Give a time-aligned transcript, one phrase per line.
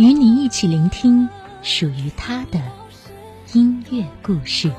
[0.00, 1.28] 与你一起聆听
[1.60, 2.58] 属于他的
[3.52, 4.72] 音乐故事。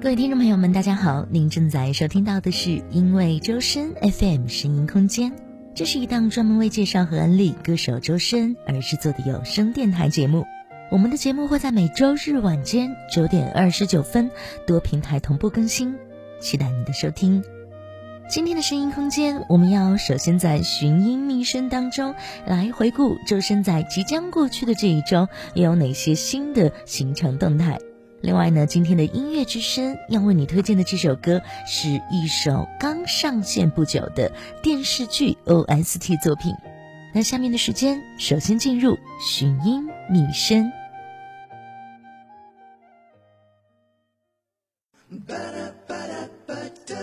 [0.00, 1.26] 各位听众朋友们，大家好！
[1.28, 5.30] 您正在收听到的是《因为周深 FM 声音空间》，
[5.76, 10.46] 这是一档专门为介绍和安利歌手周深而制作的有声电台节目。
[10.90, 14.30] 我们的节目会在每周日晚间九点二十九分
[14.66, 15.94] 多平台同步更新，
[16.40, 17.44] 期待你的收听。
[18.26, 22.14] 今天的声音空间，我们要首先在寻音觅声当中
[22.46, 27.78] 来回顾周深在即将过去的这一周有哪些新的行程动态。
[28.26, 34.32] 另外呢，今天的音乐之声要为你推荐的这首歌是一首刚上线不久的
[34.64, 36.52] 电视剧 OST 作品。
[37.14, 40.72] 那下面的时间，首先进入寻音觅声。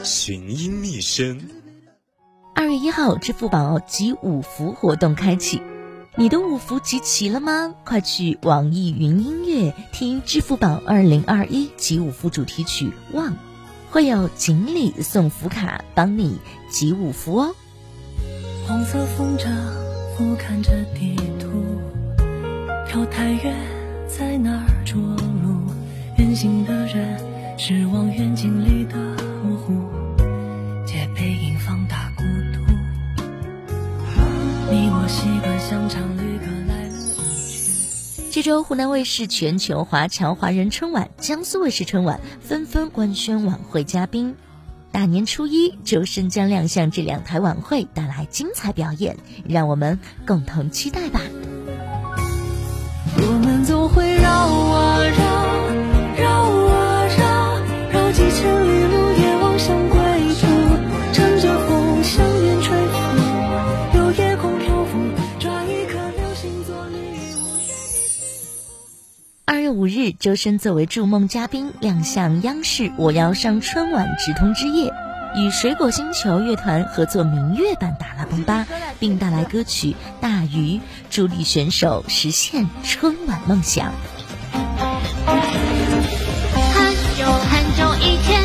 [0.04, 1.42] 寻音觅声。
[2.54, 5.62] 二月一号，支付宝集五福活动开启。
[6.16, 7.74] 你的五福集齐了吗？
[7.84, 13.32] 快去网易云音乐听支付宝二零二一集五福主题曲《望》，
[13.90, 16.38] 会有锦鲤送福卡帮你
[16.70, 17.56] 集五福哦。
[18.68, 19.48] 黄色风筝
[20.16, 21.48] 俯瞰着地图，
[22.88, 23.58] 飘太远
[24.08, 25.74] 在哪儿着陆？
[26.20, 27.18] 远行的人
[27.58, 29.23] 是望远镜里的
[38.32, 44.36] 这周湖南卫视全球华侨华人春晚、江苏卫视春晚纷纷官宣晚会嘉宾。
[44.92, 51.22] 大年初一，周深将亮相这两台晚会，带来精彩表演，让我们共同期待吧。
[53.18, 55.43] 我们总会绕啊绕，
[69.74, 74.94] 五日，周深作为筑梦嘉宾亮相央视《我要上春晚》直通之夜，
[75.36, 78.68] 与水果星球乐团合作民乐版《达拉崩吧》，
[79.00, 79.90] 并带来歌曲
[80.22, 80.78] 《大鱼》，
[81.10, 83.92] 助力选手实现春晚梦想。
[85.26, 88.43] 很久很久以前，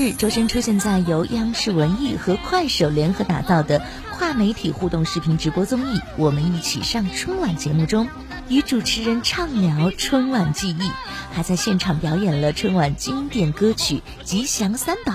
[0.00, 8.08] 日，周深出现在由央视文艺和快手联合打造的跨媒体互动视频直播综艺《我们一起上春晚》节目中，
[8.48, 10.90] 与主持人畅聊春晚记忆，
[11.34, 15.12] 还在现场表演了春晚经典歌曲《吉祥三宝》。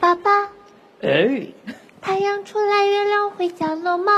[0.00, 0.48] 爸爸，
[1.00, 1.46] 哎，
[2.00, 4.12] 太阳出来，月亮回家了吗？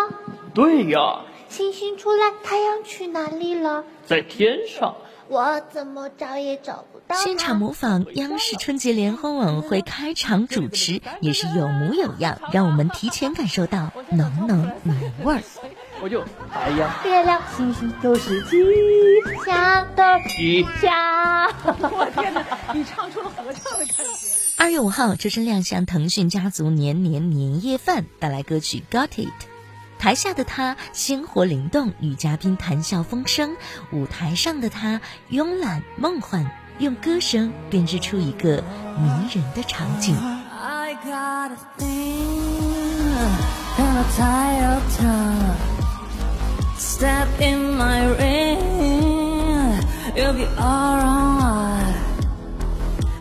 [0.54, 1.20] 对呀，
[1.50, 3.84] 星星出来，太阳去哪里了？
[4.06, 4.96] 在天上。
[5.28, 7.16] 我怎么找也找不到。
[7.16, 15.42] 现场模仿央视春节联欢晚会开场主持，也是有模有样，让我们提前感受到浓浓年味儿。
[16.02, 16.22] 我就
[16.52, 18.58] 哎呀月亮、星星都是吉
[19.46, 20.02] 祥的
[20.36, 20.66] 吉。
[20.80, 20.92] 祥。
[21.64, 22.44] 我天哪，
[22.74, 24.04] 你唱出了合唱的感觉。
[24.56, 29.28] 二月五号，周深亮相腾讯家族年年年夜饭，带来歌曲《Got It》。
[30.04, 33.56] 台下的他鲜活灵动，与嘉宾谈笑风生；
[33.90, 36.46] 舞台上的他慵懒梦幻，
[36.78, 38.62] 用歌声编织出一个
[38.98, 40.14] 迷人的场景。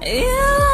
[0.06, 0.73] I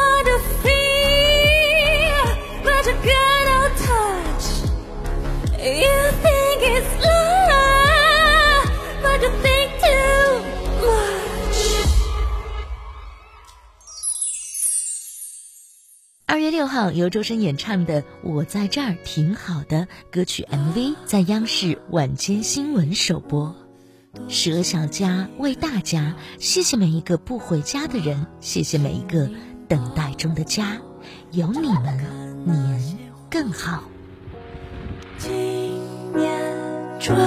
[16.87, 23.53] 由周深演唱的《我在这儿挺好的》歌曲 MV 在央视晚间新闻首播。
[24.27, 29.29] 舍小家为大家，谢谢每一个不回家的人，谢谢每一个
[29.67, 30.77] 等待中的家，
[31.31, 32.97] 有你们，年
[33.29, 33.83] 更好。
[35.17, 35.31] 今
[36.15, 36.55] 年
[36.99, 37.17] 春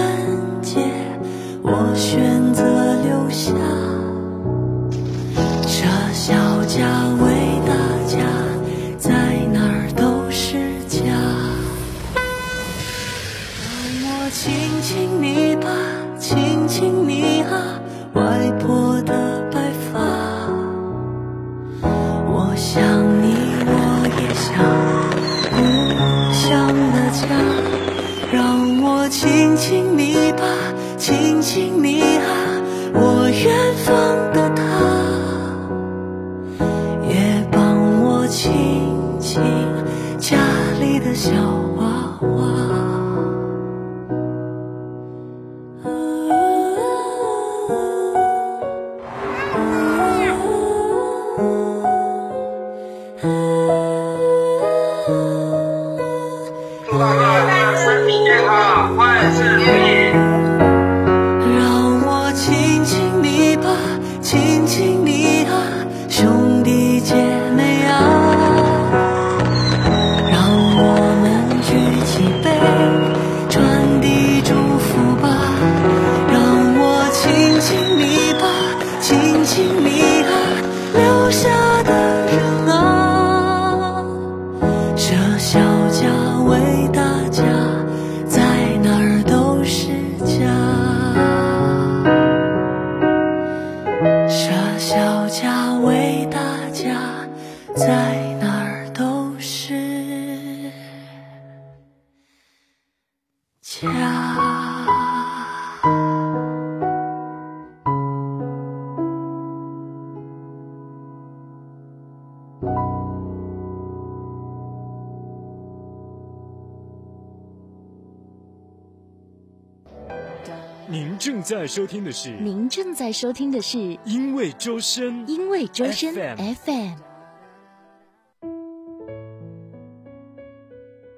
[121.42, 126.98] 正在收听的是《您正在收听的是因为周深》，因为周深 FM FM。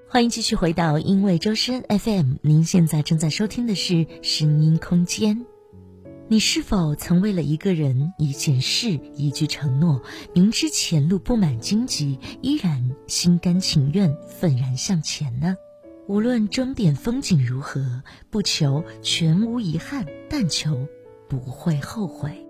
[0.09, 5.45] 欢迎继续回到因为周深 FM，您现在正在收听的是声音空间。
[6.29, 10.01] 你是否曾为了一个人、一件事、一句承诺，
[10.33, 15.55] 明知前路布满荆棘，依然心甘情愿、愤然向前呢？
[16.07, 20.87] 无论终点风景如何，不求全无遗憾，但求
[21.29, 22.47] 不会后悔。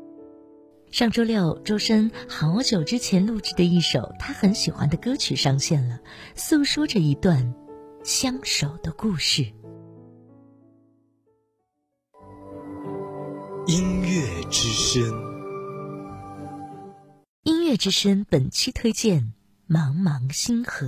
[0.91, 5.99] 上周六，周深好久之前录制的一首他很喜欢的歌曲上线了，
[6.35, 7.55] 诉说着一段
[8.03, 9.43] 相守的故事。
[13.67, 15.03] 音乐之声。
[17.45, 19.33] 音乐之声本期推荐
[19.73, 20.87] 《茫茫星河》。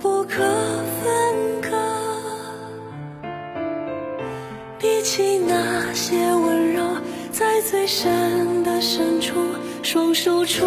[0.00, 1.68] 不可分割。
[4.78, 6.82] 比起那些温柔，
[7.30, 9.34] 在最深的深处，
[9.82, 10.66] 双手触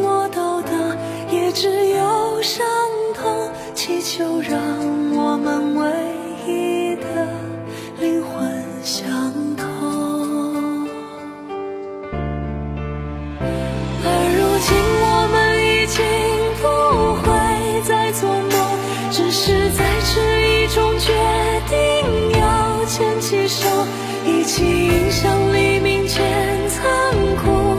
[0.00, 0.96] 摸到的
[1.30, 2.66] 也只有伤
[3.14, 3.50] 痛。
[3.74, 4.58] 祈求让
[5.14, 5.90] 我们为
[23.48, 23.66] 手，
[24.26, 26.22] 一起迎向黎明前
[26.68, 26.82] 残
[27.36, 27.69] 酷。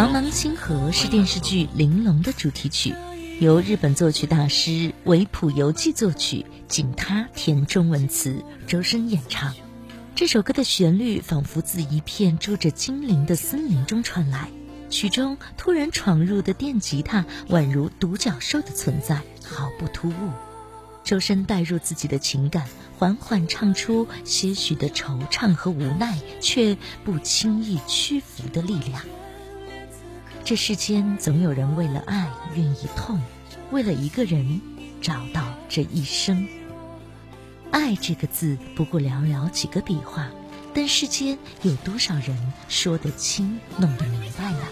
[0.00, 2.94] 茫茫星河是电视剧《玲珑》的主题曲，
[3.38, 9.54] 由日本作曲大师尾浦由纪作曲，井他填中文词，周深演唱。
[10.14, 14.48] 这首歌的旋律仿佛自一片住着精灵的森林中传来，
[14.88, 20.14] 曲中突然闯入的电吉他宛如独角兽的存在，毫不突兀。
[21.04, 22.66] 周深带入自己的情感，
[22.98, 29.02] 缓缓唱出些许的惆怅和无奈，却不轻易屈服的力量。
[30.44, 33.20] 这世间总有人为了爱愿意痛，
[33.70, 34.60] 为了一个人
[35.00, 36.46] 找到这一生。
[37.70, 40.28] 爱这个字不过寥寥几个笔画，
[40.74, 44.62] 但世间有多少人说得清、弄得明白呢？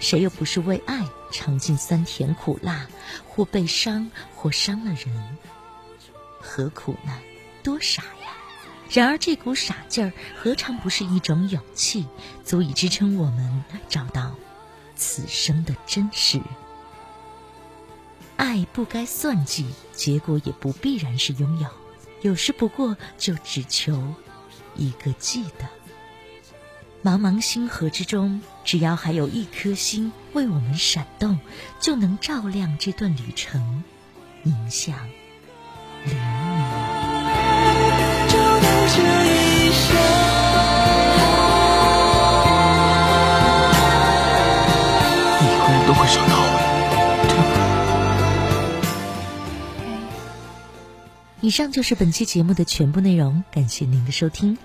[0.00, 2.84] 谁又不是为爱尝尽酸甜苦辣，
[3.28, 5.38] 或被伤，或伤了人？
[6.40, 7.16] 何苦呢？
[7.62, 8.34] 多傻呀！
[8.90, 12.04] 然而这股傻劲儿，何尝不是一种勇气，
[12.44, 14.34] 足以支撑我们找到
[15.02, 16.40] 此生的真实？
[18.36, 21.66] 爱不该算计，结果也不必然是拥有。
[22.20, 24.14] 有时不过就只求
[24.76, 25.68] 一个记得。
[27.02, 31.36] 茫茫星河之中，只要还有一颗星为我们闪动，
[31.80, 33.82] 就能照亮这段旅程，
[34.44, 34.96] 迎向
[51.42, 54.56] 以上就是本期节目的全部内容，感谢您的收听。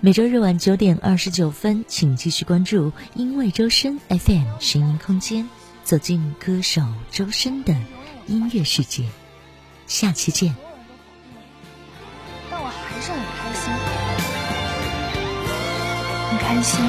[0.00, 5.48] 每周日晚九点二十九分，请继续关注“因为周深 FM” 声音空间，
[5.82, 7.74] 走进歌手周深的
[8.26, 9.08] 音乐世界。
[9.86, 10.54] 下期见。
[12.50, 13.72] 但我还是很开心，
[16.28, 16.84] 很开心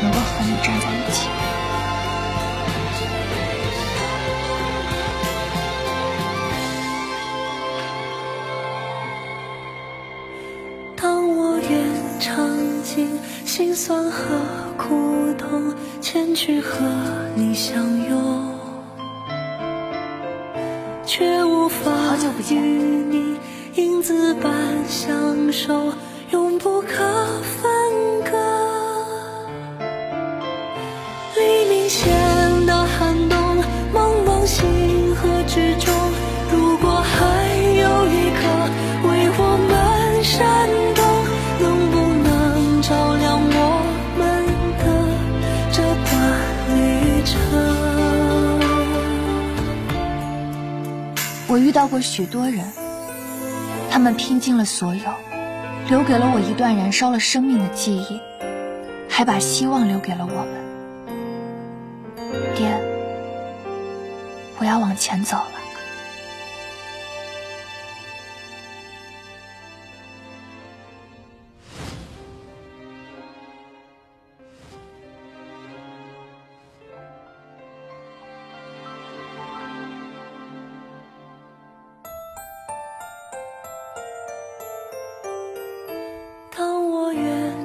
[0.00, 1.59] 能够和你站在一起。
[13.60, 14.24] 辛酸和
[14.78, 16.78] 苦痛，前去和
[17.34, 17.76] 你相
[18.08, 18.58] 拥，
[21.04, 21.90] 却无法
[22.48, 23.36] 与你
[23.74, 24.50] 影子般
[24.88, 25.92] 相守，
[26.30, 26.86] 永不可
[27.42, 27.69] 分
[51.70, 52.64] 遇到过许多人，
[53.88, 55.04] 他们拼尽了所有，
[55.88, 58.20] 留给了我一段燃烧了生命的记忆，
[59.08, 60.48] 还把希望留给了我们。
[62.56, 62.76] 爹，
[64.58, 65.59] 我要往前走了。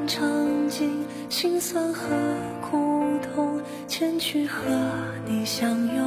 [0.08, 2.10] 尝尽心酸和
[2.62, 4.64] 苦痛，前去和
[5.26, 6.06] 你相拥，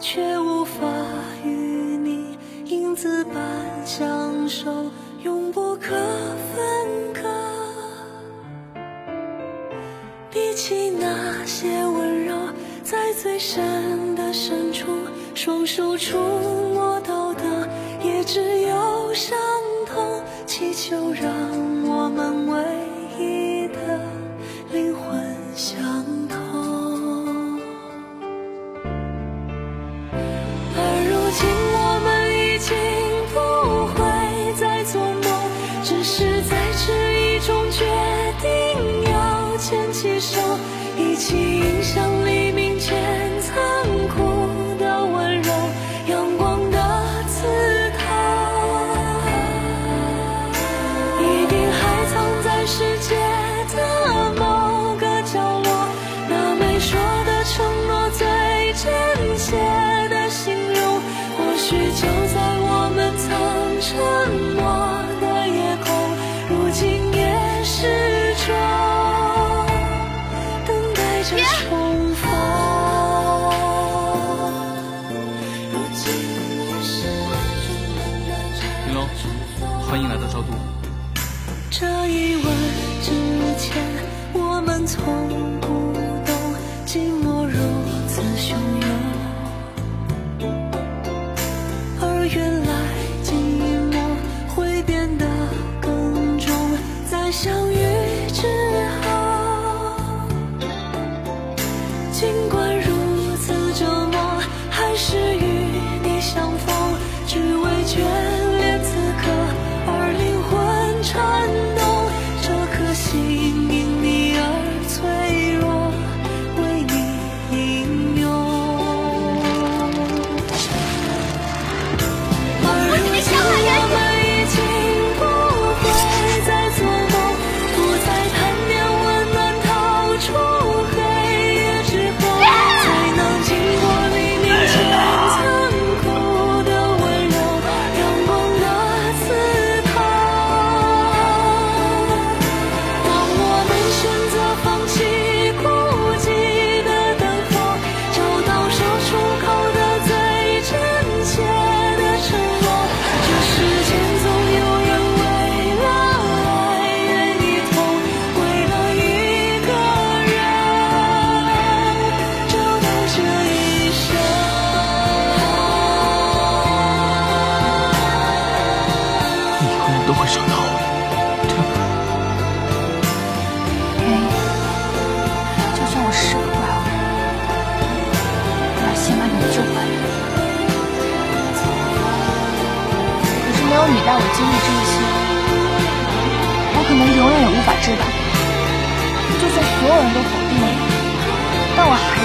[0.00, 0.80] 却无法
[1.44, 3.34] 与你影子般
[3.84, 4.90] 相守，
[5.22, 5.90] 永不可
[6.54, 7.20] 分割。
[10.30, 12.34] 比起那些温柔，
[12.82, 14.86] 在最深的深处，
[15.34, 16.18] 双手触
[16.74, 17.68] 摸到的
[18.02, 19.51] 也只有伤。
[20.82, 21.41] 就让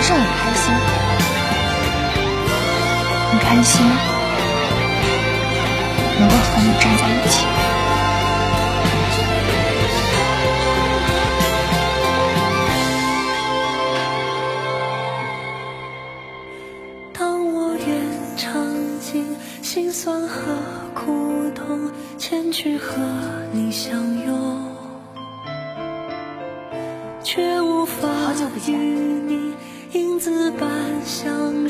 [0.09, 0.73] 让很开心。
[3.29, 4.16] 很开心。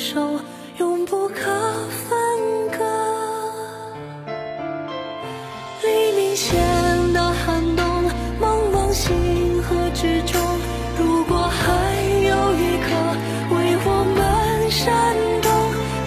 [0.10, 0.40] 手
[0.78, 2.16] 永不可分
[2.72, 2.78] 割。
[5.84, 7.86] 黎明前的寒冬
[8.40, 10.40] 茫茫星河之中
[10.98, 11.66] 如果还
[12.24, 12.88] 有一颗
[13.54, 14.88] 为我们闪
[15.42, 15.46] 动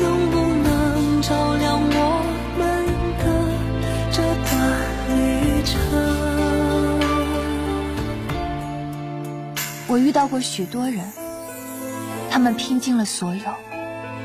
[0.00, 0.34] 能不
[0.64, 2.24] 能照亮我
[2.56, 2.60] 们
[3.18, 3.22] 的
[4.10, 4.16] 这
[4.48, 4.50] 段
[5.10, 5.20] 旅
[5.62, 5.76] 程。
[9.88, 11.04] 我遇到过许多人
[12.30, 13.69] 他们拼尽了所有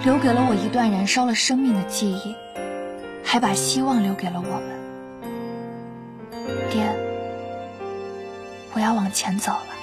[0.06, 2.36] 留给了我一段燃烧了生命的记忆，
[3.24, 4.70] 还把希望留给了我们。
[6.70, 6.86] 爹。
[8.74, 9.75] 我要往前走了。